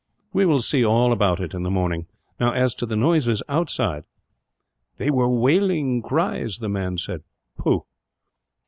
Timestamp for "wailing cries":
5.29-6.57